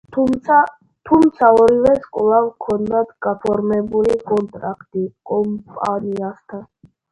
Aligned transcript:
თუმცა 1.09 1.49
ორივეს 1.63 2.07
კვლავ 2.15 2.47
ჰქონდათ 2.55 3.13
გაფორმებული 3.27 4.19
კონტრაქტი 4.33 5.07
კომპანიასთან. 5.35 6.69